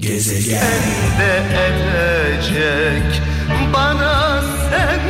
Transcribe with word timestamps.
Gezegen 0.00 0.82
de 1.18 1.42
edecek 1.66 3.22
bana 3.74 4.42
sen 4.70 5.00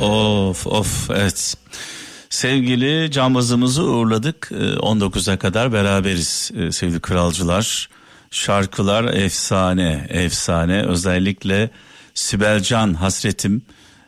Of 0.00 0.66
of 0.66 1.10
evet. 1.10 1.54
Sevgili 2.30 3.10
cambazımızı 3.10 3.82
uğurladık. 3.82 4.50
19'a 4.52 5.34
ee, 5.34 5.36
kadar 5.36 5.72
beraberiz 5.72 6.50
ee, 6.54 6.72
sevgili 6.72 7.00
kralcılar. 7.00 7.88
Şarkılar 8.30 9.04
efsane, 9.04 10.06
efsane. 10.08 10.82
Özellikle 10.82 11.70
Sibel 12.14 12.62
Can 12.62 12.94
hasretim 12.94 13.62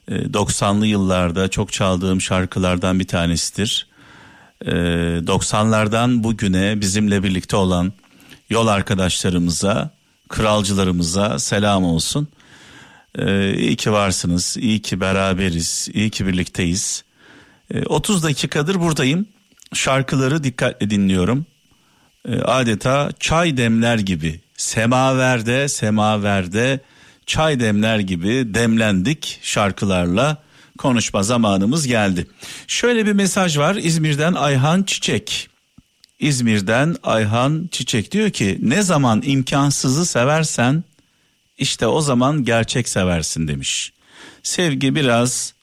90'lı 0.08 0.86
ee, 0.86 0.88
yıllarda 0.88 1.48
çok 1.48 1.72
çaldığım 1.72 2.20
şarkılardan 2.20 3.00
bir 3.00 3.06
tanesidir. 3.06 3.89
90'lardan 4.64 6.24
bugüne 6.24 6.80
bizimle 6.80 7.22
birlikte 7.22 7.56
olan 7.56 7.92
yol 8.50 8.66
arkadaşlarımıza, 8.66 9.90
kralcılarımıza 10.28 11.38
selam 11.38 11.84
olsun. 11.84 12.28
Ee, 13.18 13.54
iyi 13.54 13.76
ki 13.76 13.92
varsınız, 13.92 14.56
iyi 14.60 14.82
ki 14.82 15.00
beraberiz, 15.00 15.88
iyi 15.94 16.10
ki 16.10 16.26
birlikteyiz. 16.26 17.04
Ee, 17.74 17.82
30 17.82 18.24
dakikadır 18.24 18.80
buradayım. 18.80 19.26
Şarkıları 19.74 20.44
dikkatle 20.44 20.90
dinliyorum. 20.90 21.46
Ee, 22.28 22.40
adeta 22.40 23.10
çay 23.20 23.56
demler 23.56 23.98
gibi, 23.98 24.40
semaverde, 24.56 25.68
semaverde 25.68 26.80
çay 27.26 27.60
demler 27.60 27.98
gibi 27.98 28.54
demlendik 28.54 29.38
şarkılarla. 29.42 30.36
Konuşma 30.80 31.22
zamanımız 31.22 31.86
geldi. 31.86 32.26
Şöyle 32.66 33.06
bir 33.06 33.12
mesaj 33.12 33.58
var 33.58 33.74
İzmir'den 33.74 34.34
Ayhan 34.34 34.82
Çiçek. 34.82 35.48
İzmir'den 36.20 36.96
Ayhan 37.02 37.68
Çiçek 37.72 38.12
diyor 38.12 38.30
ki 38.30 38.58
ne 38.62 38.82
zaman 38.82 39.22
imkansızı 39.24 40.06
seversen 40.06 40.84
işte 41.58 41.86
o 41.86 42.00
zaman 42.00 42.44
gerçek 42.44 42.88
seversin 42.88 43.48
demiş. 43.48 43.92
Sevgi 44.42 44.94
biraz 44.94 45.54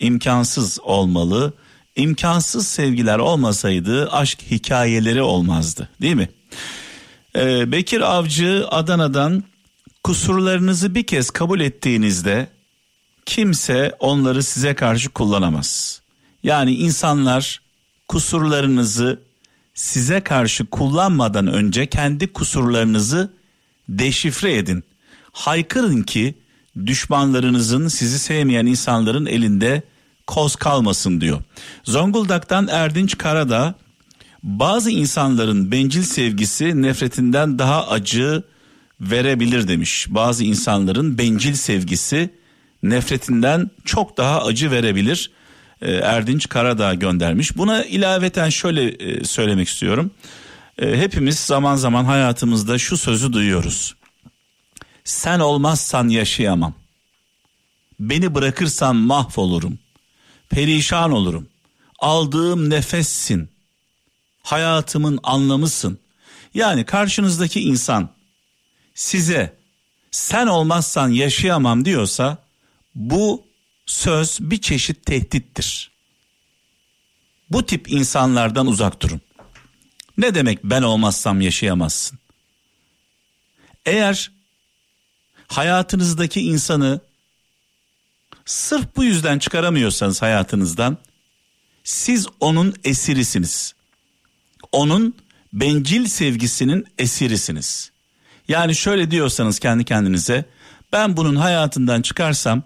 imkansız 0.00 0.80
olmalı. 0.80 1.52
İmkansız 1.96 2.68
sevgiler 2.68 3.18
olmasaydı 3.18 4.10
aşk 4.10 4.42
hikayeleri 4.50 5.22
olmazdı 5.22 5.88
değil 6.02 6.16
mi? 6.16 6.28
Ee, 7.36 7.72
Bekir 7.72 8.00
Avcı 8.00 8.66
Adana'dan 8.70 9.44
kusurlarınızı 10.04 10.94
bir 10.94 11.06
kez 11.06 11.30
kabul 11.30 11.60
ettiğinizde 11.60 12.57
kimse 13.28 13.96
onları 14.00 14.42
size 14.42 14.74
karşı 14.74 15.10
kullanamaz. 15.10 16.00
Yani 16.42 16.74
insanlar 16.74 17.60
kusurlarınızı 18.08 19.22
size 19.74 20.20
karşı 20.20 20.66
kullanmadan 20.66 21.46
önce 21.46 21.86
kendi 21.86 22.32
kusurlarınızı 22.32 23.32
deşifre 23.88 24.56
edin 24.56 24.84
haykırın 25.32 26.02
ki 26.02 26.34
düşmanlarınızın 26.86 27.88
sizi 27.88 28.18
sevmeyen 28.18 28.66
insanların 28.66 29.26
elinde 29.26 29.82
koz 30.26 30.56
kalmasın 30.56 31.20
diyor. 31.20 31.42
Zonguldak'tan 31.84 32.68
Erdinç 32.68 33.18
Karada 33.18 33.74
bazı 34.42 34.90
insanların 34.90 35.72
bencil 35.72 36.02
sevgisi 36.02 36.82
nefretinden 36.82 37.58
daha 37.58 37.88
acı 37.88 38.42
verebilir 39.00 39.68
demiş. 39.68 40.06
Bazı 40.08 40.44
insanların 40.44 41.18
bencil 41.18 41.54
sevgisi 41.54 42.38
nefretinden 42.82 43.70
çok 43.84 44.16
daha 44.16 44.44
acı 44.44 44.70
verebilir. 44.70 45.30
Ee, 45.82 45.92
Erdinç 45.92 46.48
Karadağ 46.48 46.94
göndermiş. 46.94 47.56
Buna 47.56 47.84
ilaveten 47.84 48.48
şöyle 48.48 48.88
e, 48.88 49.24
söylemek 49.24 49.68
istiyorum. 49.68 50.10
Ee, 50.78 50.96
hepimiz 50.96 51.38
zaman 51.38 51.76
zaman 51.76 52.04
hayatımızda 52.04 52.78
şu 52.78 52.96
sözü 52.96 53.32
duyuyoruz. 53.32 53.94
Sen 55.04 55.40
olmazsan 55.40 56.08
yaşayamam. 56.08 56.74
Beni 58.00 58.34
bırakırsan 58.34 58.96
mahvolurum. 58.96 59.78
Perişan 60.50 61.12
olurum. 61.12 61.48
Aldığım 61.98 62.70
nefessin. 62.70 63.48
Hayatımın 64.42 65.18
anlamısın. 65.22 65.98
Yani 66.54 66.84
karşınızdaki 66.84 67.60
insan 67.60 68.08
size 68.94 69.56
sen 70.10 70.46
olmazsan 70.46 71.08
yaşayamam 71.08 71.84
diyorsa 71.84 72.38
bu 72.98 73.46
söz 73.86 74.38
bir 74.40 74.60
çeşit 74.60 75.06
tehdittir. 75.06 75.90
Bu 77.50 77.66
tip 77.66 77.90
insanlardan 77.92 78.66
uzak 78.66 79.02
durun. 79.02 79.20
Ne 80.16 80.34
demek 80.34 80.64
ben 80.64 80.82
olmazsam 80.82 81.40
yaşayamazsın? 81.40 82.18
Eğer 83.86 84.32
hayatınızdaki 85.48 86.40
insanı 86.40 87.00
sırf 88.46 88.96
bu 88.96 89.04
yüzden 89.04 89.38
çıkaramıyorsanız 89.38 90.22
hayatınızdan 90.22 90.98
siz 91.84 92.26
onun 92.40 92.74
esirisiniz. 92.84 93.74
Onun 94.72 95.14
bencil 95.52 96.06
sevgisinin 96.06 96.86
esirisiniz. 96.98 97.90
Yani 98.48 98.74
şöyle 98.74 99.10
diyorsanız 99.10 99.58
kendi 99.58 99.84
kendinize 99.84 100.44
ben 100.92 101.16
bunun 101.16 101.36
hayatından 101.36 102.02
çıkarsam 102.02 102.62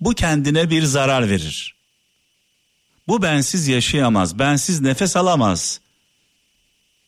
bu 0.00 0.14
kendine 0.14 0.70
bir 0.70 0.82
zarar 0.82 1.30
verir. 1.30 1.74
Bu 3.08 3.22
bensiz 3.22 3.68
yaşayamaz, 3.68 4.38
bensiz 4.38 4.80
nefes 4.80 5.16
alamaz 5.16 5.80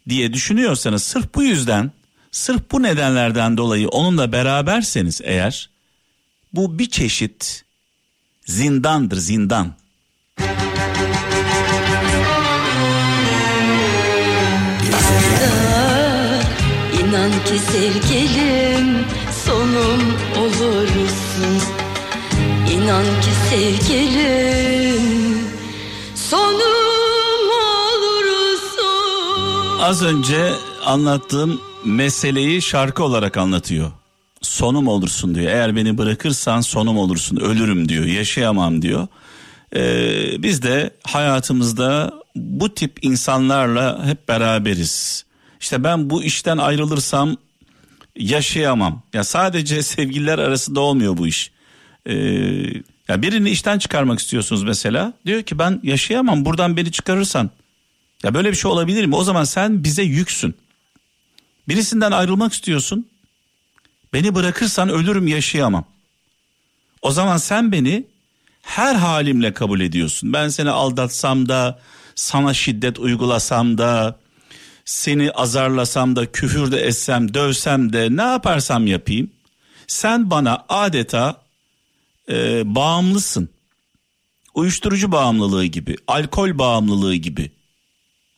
diye 0.09 0.33
düşünüyorsanız 0.33 1.03
sırf 1.03 1.35
bu 1.35 1.43
yüzden 1.43 1.93
Sırf 2.33 2.71
bu 2.73 2.83
nedenlerden 2.83 3.57
dolayı 3.57 3.89
onunla 3.89 4.33
beraberseniz 4.33 5.21
eğer 5.25 5.71
bu 6.53 6.79
bir 6.79 6.91
çeşit 6.91 7.65
zindandır 8.47 9.17
zindan. 9.17 9.75
İnan 17.01 17.31
ki 17.31 17.59
sevgilim 17.73 19.05
sonum 19.45 20.17
olursun 20.39 21.72
İnan 22.83 23.05
ki 23.05 23.31
sevgilim 23.51 25.03
sonum 26.15 27.49
olursun 28.03 28.99
Az 29.81 30.03
önce 30.03 30.53
anlattığım 30.85 31.61
meseleyi 31.85 32.63
şarkı 32.63 33.05
olarak 33.05 33.37
anlatıyor. 33.37 33.93
Sonum 34.43 34.89
olursun 34.89 35.35
diyor. 35.35 35.47
Eğer 35.47 35.77
beni 35.77 35.99
bırakırsan 35.99 36.61
sonum 36.61 36.99
olursun. 36.99 37.37
Ölürüm 37.37 37.89
diyor. 37.89 38.05
Yaşayamam 38.05 38.83
diyor. 38.83 39.09
Ee, 39.77 40.43
biz 40.43 40.63
de 40.63 40.91
hayatımızda 41.03 42.13
bu 42.37 42.75
tip 42.75 42.99
insanlarla 43.05 44.07
hep 44.07 44.29
beraberiz. 44.29 45.25
İşte 45.61 45.85
ben 45.85 46.11
bu 46.11 46.23
işten 46.23 46.59
ayrılırsam 46.59 47.37
yaşayamam. 48.17 49.03
Ya 49.13 49.25
sadece 49.25 49.83
sevgililer 49.93 50.39
arasında 50.39 50.81
olmuyor 50.81 51.17
bu 51.17 51.27
iş. 51.27 51.53
Ee, 52.07 52.15
ya 53.09 53.23
birini 53.23 53.51
işten 53.51 53.79
çıkarmak 53.79 54.19
istiyorsunuz 54.19 54.63
mesela. 54.63 55.13
Diyor 55.27 55.43
ki 55.43 55.59
ben 55.59 55.81
yaşayamam 55.83 56.45
buradan 56.45 56.77
beni 56.77 56.93
çıkarırsan. 56.93 57.51
Ya 58.23 58.35
böyle 58.35 58.51
bir 58.51 58.57
şey 58.57 58.71
olabilir 58.71 59.07
mi? 59.07 59.17
O 59.17 59.25
zaman 59.25 59.45
sen 59.45 59.85
bize 59.85 60.03
yüksün. 60.03 60.55
Birisinden 61.69 62.13
ayrılmak 62.13 62.53
istiyorsun. 62.53 63.07
Beni 64.13 64.35
bırakırsan 64.35 64.89
ölürüm 64.89 65.27
yaşayamam. 65.27 65.85
O 67.03 67.11
zaman 67.11 67.37
sen 67.37 67.73
beni 67.73 68.05
her 68.63 68.95
halimle 68.95 69.53
kabul 69.53 69.81
ediyorsun. 69.81 70.33
Ben 70.33 70.49
seni 70.49 70.71
aldatsam 70.71 71.49
da, 71.49 71.81
sana 72.15 72.55
şiddet 72.55 72.99
uygulasam 72.99 73.79
da, 73.79 74.19
seni 74.85 75.31
azarlasam 75.31 76.17
da, 76.17 76.33
küfür 76.33 76.73
de 76.73 76.81
etsem, 76.81 77.35
dövsem 77.35 77.93
de 77.93 78.09
ne 78.11 78.23
yaparsam 78.23 78.87
yapayım. 78.87 79.31
Sen 79.87 80.31
bana 80.31 80.65
adeta 80.69 81.42
e, 82.29 82.63
bağımlısın. 82.75 83.49
Uyuşturucu 84.55 85.13
bağımlılığı 85.13 85.65
gibi, 85.65 85.97
alkol 86.07 86.59
bağımlılığı 86.59 87.15
gibi. 87.15 87.51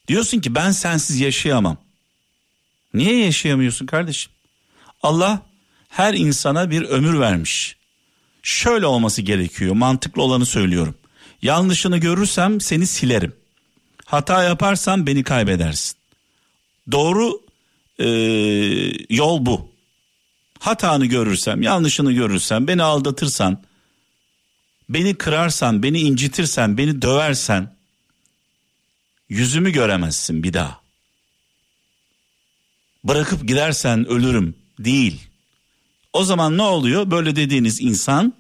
Diyorsun 0.08 0.40
ki 0.40 0.54
ben 0.54 0.70
sensiz 0.70 1.20
yaşayamam. 1.20 1.76
Niye 2.94 3.25
yaşayamıyorsun 3.25 3.86
kardeşim? 3.86 4.32
Allah 5.02 5.42
her 5.88 6.14
insana 6.14 6.70
bir 6.70 6.82
ömür 6.82 7.20
vermiş. 7.20 7.76
Şöyle 8.42 8.86
olması 8.86 9.22
gerekiyor. 9.22 9.75
Mantıklı 9.75 10.22
olanı 10.22 10.46
söylüyorum. 10.46 10.94
Yanlışını 11.42 11.98
görürsem 11.98 12.60
seni 12.60 12.86
silerim. 12.86 13.32
Hata 14.04 14.42
yaparsam 14.42 15.06
beni 15.06 15.22
kaybedersin. 15.22 15.96
Doğru 16.92 17.40
e, 17.98 18.06
yol 19.10 19.46
bu. 19.46 19.69
Hatanı 20.58 21.06
görürsem, 21.06 21.62
yanlışını 21.62 22.12
görürsem, 22.12 22.69
beni 22.69 22.82
aldatırsan, 22.82 23.62
beni 24.88 25.14
kırarsan, 25.14 25.82
beni 25.82 26.00
incitirsen, 26.00 26.78
beni 26.78 27.02
döversen, 27.02 27.76
yüzümü 29.28 29.70
göremezsin 29.70 30.42
bir 30.42 30.52
daha. 30.52 30.81
Bırakıp 33.04 33.48
gidersen 33.48 34.08
ölürüm 34.08 34.54
değil. 34.78 35.20
O 36.12 36.25
zaman 36.25 36.58
ne 36.58 36.62
oluyor? 36.62 37.10
Böyle 37.10 37.36
dediğiniz 37.36 37.81
insan 37.81 38.34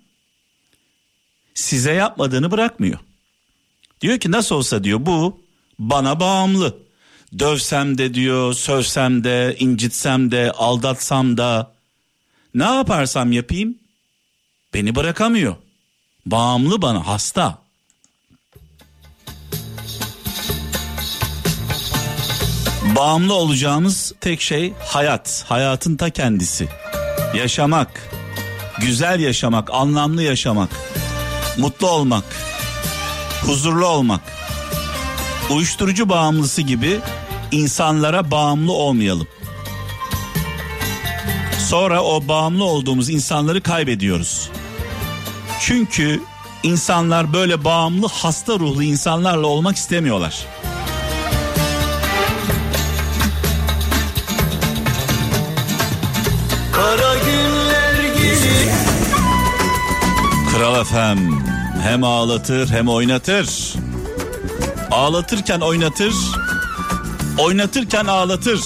size 1.54 1.92
yapmadığını 1.92 2.50
bırakmıyor. 2.50 2.98
Diyor 4.00 4.18
ki 4.18 4.30
nasıl 4.30 4.54
olsa 4.54 4.84
diyor 4.84 5.06
bu 5.06 5.40
bana 5.78 6.20
bağımlı. 6.20 6.78
Dövsem 7.38 7.98
de 7.98 8.14
diyor, 8.14 8.54
sövsem 8.54 9.24
de, 9.24 9.56
incitsem 9.58 10.30
de, 10.30 10.52
aldatsam 10.52 11.36
da 11.36 11.74
ne 12.54 12.64
yaparsam 12.64 13.32
yapayım 13.32 13.78
beni 14.74 14.94
bırakamıyor. 14.94 15.56
Bağımlı 16.26 16.82
bana, 16.82 17.06
hasta. 17.06 17.58
Bağımlı 22.96 23.34
olacağımız 23.34 24.12
tek 24.20 24.40
şey 24.40 24.72
hayat, 24.78 25.44
hayatın 25.48 25.96
ta 25.96 26.10
kendisi. 26.10 26.68
Yaşamak, 27.34 28.10
güzel 28.80 29.20
yaşamak, 29.20 29.70
anlamlı 29.72 30.22
yaşamak, 30.22 30.70
mutlu 31.58 31.90
olmak, 31.90 32.24
huzurlu 33.46 33.86
olmak. 33.86 34.20
Uyuşturucu 35.50 36.08
bağımlısı 36.08 36.62
gibi 36.62 37.00
insanlara 37.52 38.30
bağımlı 38.30 38.72
olmayalım. 38.72 39.28
Sonra 41.58 42.02
o 42.02 42.28
bağımlı 42.28 42.64
olduğumuz 42.64 43.10
insanları 43.10 43.60
kaybediyoruz. 43.62 44.50
Çünkü 45.60 46.22
insanlar 46.62 47.32
böyle 47.32 47.64
bağımlı 47.64 48.06
hasta 48.06 48.52
ruhlu 48.52 48.82
insanlarla 48.82 49.46
olmak 49.46 49.76
istemiyorlar. 49.76 50.46
Kara 56.72 57.14
günler 57.14 58.14
gelir 58.16 58.70
Kral 60.56 60.80
efem 60.80 61.18
hem 61.82 62.04
ağlatır 62.04 62.68
hem 62.70 62.88
oynatır. 62.88 63.74
Ağlatırken 64.90 65.60
oynatır, 65.60 66.14
oynatırken 67.38 68.06
ağlatır. 68.06 68.60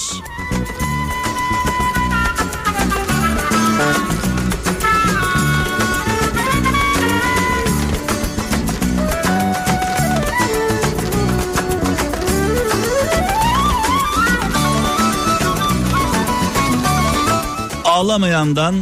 Ağlamayandan, 18.08 18.74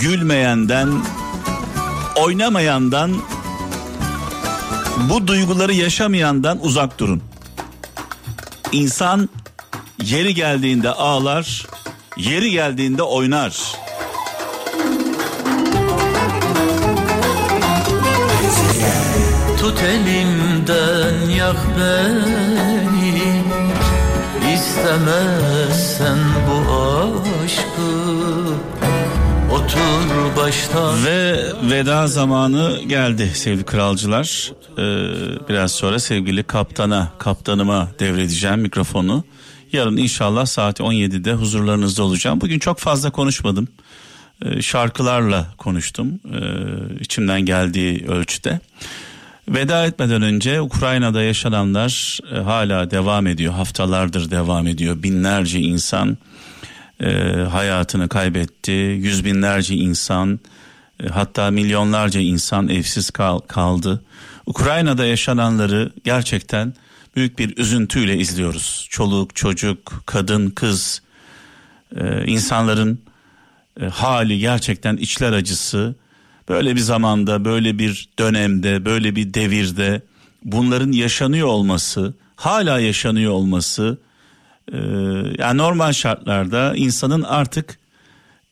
gülmeyenden, 0.00 0.88
oynamayandan, 2.16 3.12
bu 5.10 5.26
duyguları 5.26 5.72
yaşamayandan 5.72 6.58
uzak 6.62 6.98
durun. 6.98 7.22
İnsan 8.72 9.28
yeri 10.02 10.34
geldiğinde 10.34 10.90
ağlar, 10.90 11.66
yeri 12.16 12.50
geldiğinde 12.50 13.02
oynar. 13.02 13.56
Tut 19.58 19.82
elimden 19.82 21.30
yak 21.30 21.66
beni 21.78 23.42
İstemezsen 24.54 26.18
bu 26.48 26.70
aşkı 26.72 27.19
Otur 29.70 30.36
baştan 30.36 31.04
Ve 31.04 31.42
veda 31.70 32.06
zamanı 32.06 32.80
geldi 32.86 33.30
sevgili 33.34 33.64
kralcılar. 33.64 34.52
Ee, 34.78 34.78
biraz 35.48 35.72
sonra 35.72 35.98
sevgili 35.98 36.42
kaptana, 36.42 37.12
kaptanıma 37.18 37.88
devredeceğim 37.98 38.60
mikrofonu. 38.60 39.24
Yarın 39.72 39.96
inşallah 39.96 40.46
saat 40.46 40.80
17'de 40.80 41.32
huzurlarınızda 41.32 42.02
olacağım. 42.02 42.40
Bugün 42.40 42.58
çok 42.58 42.78
fazla 42.78 43.10
konuşmadım. 43.10 43.68
Ee, 44.44 44.62
şarkılarla 44.62 45.46
konuştum. 45.58 46.20
Ee, 46.24 47.00
içimden 47.00 47.40
geldiği 47.40 48.06
ölçüde. 48.08 48.60
Veda 49.48 49.86
etmeden 49.86 50.22
önce 50.22 50.60
Ukrayna'da 50.60 51.22
yaşananlar 51.22 52.18
e, 52.34 52.38
hala 52.38 52.90
devam 52.90 53.26
ediyor. 53.26 53.52
Haftalardır 53.52 54.30
devam 54.30 54.66
ediyor. 54.66 55.02
Binlerce 55.02 55.58
insan 55.58 56.18
e, 57.00 57.10
hayatını 57.50 58.08
kaybetti. 58.08 58.72
Yüz 58.72 59.24
binlerce 59.24 59.74
insan 59.74 60.40
e, 61.02 61.08
hatta 61.08 61.50
milyonlarca 61.50 62.20
insan 62.20 62.68
evsiz 62.68 63.10
kal- 63.10 63.38
kaldı. 63.38 64.02
Ukrayna'da 64.46 65.06
yaşananları 65.06 65.92
gerçekten 66.04 66.74
büyük 67.16 67.38
bir 67.38 67.56
üzüntüyle 67.56 68.16
izliyoruz. 68.16 68.86
Çoluk, 68.90 69.36
çocuk, 69.36 70.02
kadın, 70.06 70.50
kız 70.50 71.02
e, 71.96 72.26
insanların 72.26 73.00
e, 73.80 73.84
hali 73.84 74.38
gerçekten 74.38 74.96
içler 74.96 75.32
acısı. 75.32 75.94
Böyle 76.48 76.76
bir 76.76 76.80
zamanda, 76.80 77.44
böyle 77.44 77.78
bir 77.78 78.08
dönemde, 78.18 78.84
böyle 78.84 79.16
bir 79.16 79.34
devirde 79.34 80.02
bunların 80.44 80.92
yaşanıyor 80.92 81.46
olması, 81.48 82.14
hala 82.36 82.80
yaşanıyor 82.80 83.32
olması 83.32 83.98
ee, 84.72 84.76
yani 85.38 85.58
normal 85.58 85.92
şartlarda 85.92 86.76
insanın 86.76 87.22
artık 87.22 87.78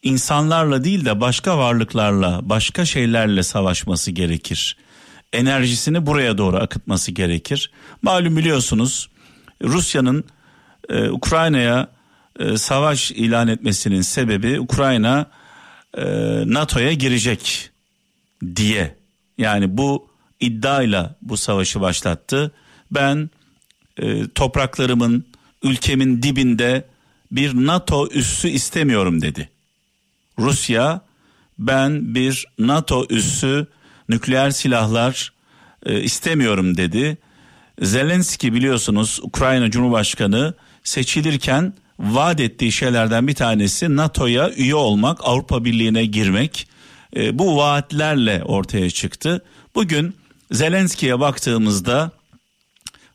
insanlarla 0.02 0.84
değil 0.84 1.04
de 1.04 1.20
başka 1.20 1.58
varlıklarla, 1.58 2.40
başka 2.42 2.84
şeylerle 2.84 3.42
savaşması 3.42 4.10
gerekir. 4.10 4.76
Enerjisini 5.32 6.06
buraya 6.06 6.38
doğru 6.38 6.56
akıtması 6.56 7.12
gerekir. 7.12 7.70
Malum 8.02 8.36
biliyorsunuz 8.36 9.08
Rusya'nın 9.62 10.24
e, 10.88 11.08
Ukrayna'ya 11.08 11.88
e, 12.38 12.58
savaş 12.58 13.10
ilan 13.10 13.48
etmesinin 13.48 14.00
sebebi 14.00 14.60
Ukrayna 14.60 15.26
e, 15.96 16.04
NATO'ya 16.46 16.92
girecek 16.92 17.70
diye. 18.56 18.96
Yani 19.38 19.78
bu 19.78 20.08
iddiayla 20.40 21.16
bu 21.22 21.36
savaşı 21.36 21.80
başlattı. 21.80 22.52
Ben 22.90 23.30
e, 23.96 24.28
topraklarımın 24.28 25.26
ülkemin 25.62 26.22
dibinde 26.22 26.84
bir 27.32 27.54
NATO 27.54 28.08
üssü 28.08 28.48
istemiyorum 28.48 29.22
dedi. 29.22 29.48
Rusya 30.38 31.00
ben 31.58 32.14
bir 32.14 32.46
NATO 32.58 33.06
üssü 33.10 33.66
nükleer 34.08 34.50
silahlar 34.50 35.32
e, 35.86 36.00
istemiyorum 36.00 36.76
dedi. 36.76 37.18
Zelenski 37.82 38.54
biliyorsunuz 38.54 39.20
Ukrayna 39.22 39.70
Cumhurbaşkanı 39.70 40.54
seçilirken 40.84 41.74
vaat 41.98 42.40
ettiği 42.40 42.72
şeylerden 42.72 43.28
bir 43.28 43.34
tanesi 43.34 43.96
NATO'ya 43.96 44.50
üye 44.50 44.74
olmak, 44.74 45.18
Avrupa 45.22 45.64
Birliği'ne 45.64 46.04
girmek. 46.04 46.68
E, 47.16 47.38
bu 47.38 47.56
vaatlerle 47.56 48.42
ortaya 48.44 48.90
çıktı. 48.90 49.44
Bugün 49.74 50.14
Zelenski'ye 50.52 51.20
baktığımızda 51.20 52.10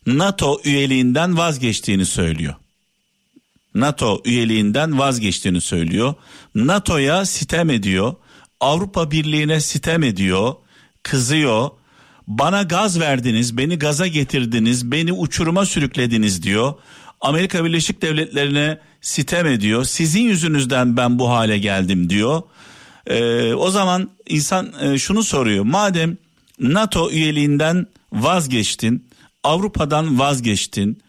NATO 0.06 0.60
üyeliğinden 0.64 1.36
vazgeçtiğini 1.36 2.06
söylüyor. 2.06 2.54
NATO 3.74 4.22
üyeliğinden 4.24 4.98
vazgeçtiğini 4.98 5.60
söylüyor. 5.60 6.14
NATO'ya 6.54 7.26
sitem 7.26 7.70
ediyor. 7.70 8.14
Avrupa 8.60 9.10
Birliği'ne 9.10 9.60
sitem 9.60 10.02
ediyor. 10.02 10.54
Kızıyor. 11.02 11.70
Bana 12.26 12.62
gaz 12.62 13.00
verdiniz, 13.00 13.56
beni 13.56 13.78
gaza 13.78 14.06
getirdiniz, 14.06 14.90
beni 14.90 15.12
uçuruma 15.12 15.66
sürüklediniz 15.66 16.42
diyor. 16.42 16.74
Amerika 17.20 17.64
Birleşik 17.64 18.02
Devletleri'ne 18.02 18.78
sitem 19.00 19.46
ediyor. 19.46 19.84
Sizin 19.84 20.22
yüzünüzden 20.22 20.96
ben 20.96 21.18
bu 21.18 21.30
hale 21.30 21.58
geldim 21.58 22.10
diyor. 22.10 22.42
Ee, 23.06 23.54
o 23.54 23.70
zaman 23.70 24.10
insan 24.28 24.72
e, 24.80 24.98
şunu 24.98 25.22
soruyor. 25.22 25.64
Madem 25.64 26.16
NATO 26.60 27.10
üyeliğinden 27.10 27.86
vazgeçtin, 28.12 29.08
Avrupa'dan 29.44 30.18
vazgeçtin. 30.18 31.02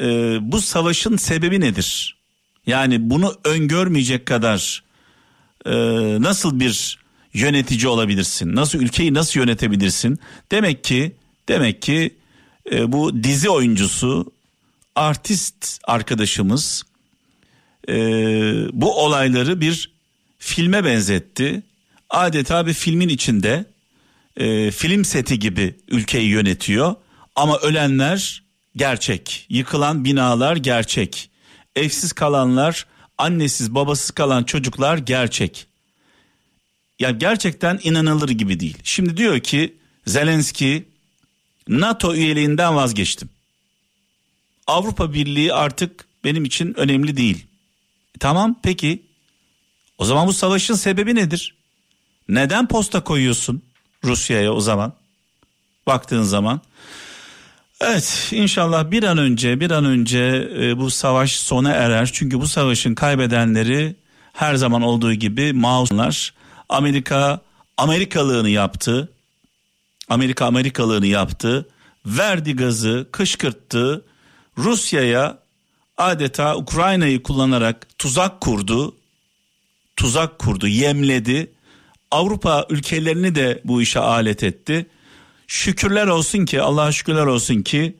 Ee, 0.00 0.38
bu 0.40 0.60
savaşın 0.60 1.16
sebebi 1.16 1.60
nedir? 1.60 2.16
Yani 2.66 3.10
bunu 3.10 3.34
öngörmeyecek 3.44 4.26
kadar 4.26 4.82
e, 5.66 5.72
nasıl 6.22 6.60
bir 6.60 6.98
yönetici 7.34 7.88
olabilirsin? 7.88 8.54
Nasıl 8.54 8.78
ülkeyi 8.78 9.14
nasıl 9.14 9.40
yönetebilirsin? 9.40 10.18
Demek 10.52 10.84
ki 10.84 11.16
demek 11.48 11.82
ki 11.82 12.16
e, 12.72 12.92
bu 12.92 13.22
dizi 13.22 13.50
oyuncusu 13.50 14.32
artist 14.94 15.80
arkadaşımız 15.84 16.82
e, 17.88 17.94
bu 18.72 19.04
olayları 19.04 19.60
bir 19.60 19.92
filme 20.38 20.84
benzetti. 20.84 21.62
Adeta 22.10 22.66
bir 22.66 22.72
filmin 22.72 23.08
içinde 23.08 23.64
e, 24.36 24.70
film 24.70 25.04
seti 25.04 25.38
gibi 25.38 25.74
ülkeyi 25.88 26.28
yönetiyor. 26.28 26.94
Ama 27.40 27.58
ölenler 27.58 28.42
gerçek. 28.76 29.46
Yıkılan 29.48 30.04
binalar 30.04 30.56
gerçek. 30.56 31.30
Evsiz 31.76 32.12
kalanlar, 32.12 32.86
annesiz 33.18 33.74
babasız 33.74 34.10
kalan 34.10 34.44
çocuklar 34.44 34.98
gerçek. 34.98 35.66
Ya 36.98 37.10
gerçekten 37.10 37.80
inanılır 37.82 38.28
gibi 38.28 38.60
değil. 38.60 38.78
Şimdi 38.84 39.16
diyor 39.16 39.40
ki 39.40 39.76
Zelenski 40.06 40.88
NATO 41.68 42.14
üyeliğinden 42.14 42.76
vazgeçtim. 42.76 43.28
Avrupa 44.66 45.12
Birliği 45.12 45.54
artık 45.54 46.06
benim 46.24 46.44
için 46.44 46.74
önemli 46.74 47.16
değil. 47.16 47.46
Tamam 48.18 48.60
peki. 48.62 49.02
O 49.98 50.04
zaman 50.04 50.26
bu 50.26 50.32
savaşın 50.32 50.74
sebebi 50.74 51.14
nedir? 51.14 51.54
Neden 52.28 52.68
posta 52.68 53.04
koyuyorsun 53.04 53.62
Rusya'ya 54.04 54.52
o 54.52 54.60
zaman? 54.60 54.92
Baktığın 55.86 56.22
zaman. 56.22 56.60
Evet 57.80 58.28
inşallah 58.32 58.90
bir 58.90 59.02
an 59.02 59.18
önce 59.18 59.60
bir 59.60 59.70
an 59.70 59.84
önce 59.84 60.50
e, 60.60 60.78
bu 60.78 60.90
savaş 60.90 61.32
sona 61.32 61.72
erer. 61.72 62.10
Çünkü 62.12 62.40
bu 62.40 62.48
savaşın 62.48 62.94
kaybedenleri 62.94 63.96
her 64.32 64.54
zaman 64.54 64.82
olduğu 64.82 65.14
gibi 65.14 65.52
Mauslar. 65.52 66.34
Amerika 66.68 67.40
Amerikalığını 67.76 68.48
yaptı. 68.48 69.12
Amerika 70.08 70.46
Amerikalığını 70.46 71.06
yaptı. 71.06 71.68
Verdi 72.06 72.56
gazı, 72.56 73.08
kışkırttı. 73.12 74.04
Rusya'ya 74.58 75.38
adeta 75.96 76.56
Ukrayna'yı 76.56 77.22
kullanarak 77.22 77.98
tuzak 77.98 78.40
kurdu. 78.40 78.96
Tuzak 79.96 80.38
kurdu, 80.38 80.66
yemledi. 80.66 81.52
Avrupa 82.10 82.66
ülkelerini 82.70 83.34
de 83.34 83.60
bu 83.64 83.82
işe 83.82 84.00
alet 84.00 84.42
etti. 84.42 84.86
Şükürler 85.50 86.06
olsun 86.06 86.44
ki 86.44 86.62
Allah'a 86.62 86.92
şükürler 86.92 87.26
olsun 87.26 87.62
ki 87.62 87.96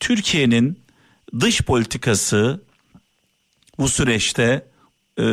Türkiye'nin 0.00 0.78
dış 1.40 1.62
politikası 1.62 2.60
bu 3.78 3.88
süreçte 3.88 4.66
e, 5.18 5.24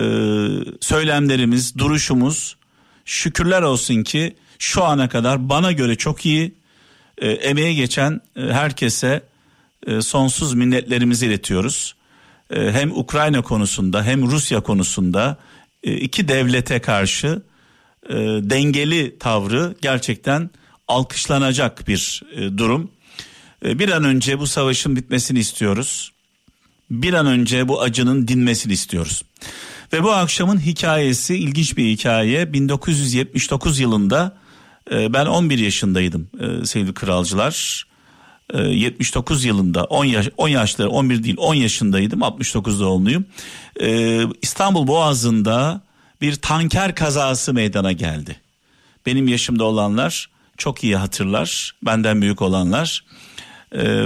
söylemlerimiz, 0.82 1.78
duruşumuz 1.78 2.58
şükürler 3.06 3.62
olsun 3.62 4.04
ki 4.04 4.36
şu 4.60 4.84
ana 4.84 5.10
kadar 5.10 5.50
bana 5.50 5.72
göre 5.72 5.96
çok 5.96 6.26
iyi 6.26 6.56
e, 7.18 7.32
emeğe 7.32 7.74
geçen 7.74 8.22
e, 8.36 8.42
herkese 8.42 9.24
e, 9.88 10.02
sonsuz 10.02 10.54
minnetlerimizi 10.54 11.26
iletiyoruz. 11.26 11.96
E, 12.50 12.72
hem 12.72 12.92
Ukrayna 12.92 13.42
konusunda 13.42 14.04
hem 14.04 14.32
Rusya 14.32 14.62
konusunda 14.62 15.38
e, 15.84 15.94
iki 15.94 16.28
devlete 16.28 16.82
karşı 16.82 17.42
e, 18.10 18.16
dengeli 18.42 19.20
tavrı 19.20 19.76
gerçekten 19.82 20.50
alkışlanacak 20.92 21.88
bir 21.88 22.22
e, 22.36 22.58
durum. 22.58 22.92
E, 23.66 23.80
bir 23.80 23.90
an 23.90 24.04
önce 24.04 24.40
bu 24.40 24.48
savaşın 24.48 24.96
bitmesini 24.96 25.40
istiyoruz. 25.40 26.12
Bir 26.92 27.14
an 27.14 27.26
önce 27.26 27.68
bu 27.68 27.82
acının 27.82 28.28
dinmesini 28.28 28.74
istiyoruz. 28.74 29.24
Ve 29.94 30.04
bu 30.04 30.12
akşamın 30.12 30.60
hikayesi 30.60 31.36
ilginç 31.36 31.78
bir 31.78 31.86
hikaye. 31.86 32.54
1979 32.54 33.80
yılında 33.80 34.38
e, 34.92 35.14
ben 35.14 35.26
11 35.26 35.60
yaşındaydım 35.60 36.28
sevgili 36.66 36.94
kralcılar. 36.94 37.86
79 38.54 39.46
yılında 39.46 39.84
10 39.84 40.06
yaş 40.06 40.30
10 40.38 40.48
yaşları 40.48 40.90
11 40.90 41.24
değil 41.24 41.36
10 41.38 41.56
yaşındaydım 41.56 42.24
69 42.24 42.80
doğumluyum. 42.80 43.26
İstanbul 44.42 44.88
Boğazı'nda 44.88 45.82
bir 46.22 46.36
tanker 46.36 46.96
kazası 46.96 47.54
meydana 47.54 47.92
geldi. 47.92 48.36
Benim 49.06 49.28
yaşımda 49.28 49.64
olanlar 49.64 50.30
çok 50.62 50.84
iyi 50.84 50.96
hatırlar 50.96 51.76
benden 51.86 52.22
büyük 52.22 52.42
olanlar 52.42 53.04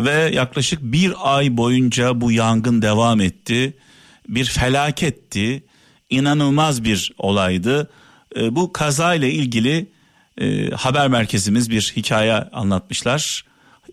ve 0.06 0.32
yaklaşık 0.34 0.82
bir 0.82 1.14
ay 1.24 1.58
boyunca 1.58 2.22
bu 2.22 2.32
yangın 2.32 2.82
devam 2.82 3.22
etti. 3.22 3.74
Bir 4.28 4.46
felaketti 4.46 5.64
inanılmaz 6.10 6.84
bir 6.84 7.12
olaydı. 7.18 7.90
E, 8.36 8.56
bu 8.56 8.74
kaza 8.74 9.16
ile 9.16 9.32
ilgili 9.32 9.92
e, 10.42 10.70
haber 10.70 11.08
merkezimiz 11.08 11.70
bir 11.70 11.94
hikaye 11.96 12.34
anlatmışlar, 12.34 13.46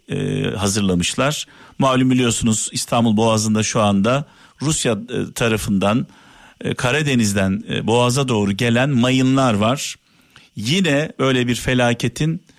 e, 0.09 0.43
hazırlamışlar. 0.57 1.47
Malum 1.79 2.11
biliyorsunuz 2.11 2.69
İstanbul 2.73 3.17
Boğazı'nda 3.17 3.63
şu 3.63 3.81
anda 3.81 4.25
Rusya 4.63 4.93
e, 4.93 5.33
tarafından 5.33 6.07
e, 6.61 6.75
Karadeniz'den 6.75 7.65
e, 7.69 7.87
Boğaz'a 7.87 8.29
doğru 8.29 8.53
gelen 8.53 8.91
mayınlar 8.91 9.55
var. 9.55 9.97
Yine 10.57 11.13
böyle 11.19 11.47
bir 11.47 11.55
felaketin 11.55 12.35
e, 12.35 12.52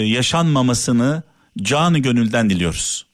yaşanmamasını 0.00 1.22
canı 1.62 1.98
gönülden 1.98 2.50
diliyoruz. 2.50 3.06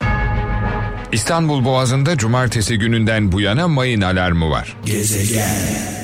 İstanbul 1.13 1.65
Boğazı'nda 1.65 2.17
cumartesi 2.17 2.79
gününden 2.79 3.33
bu 3.33 3.41
yana 3.41 3.69
mayın 3.69 4.01
alarmı 4.01 4.51
var. 4.51 4.77
Gezegen 4.85 5.98